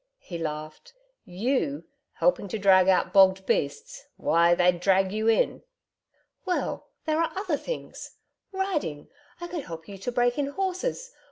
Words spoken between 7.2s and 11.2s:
other things. Riding! I could help you to break in horses.